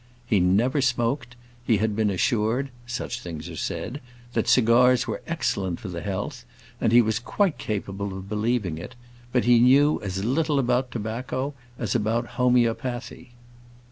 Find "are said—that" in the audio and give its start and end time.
3.49-4.47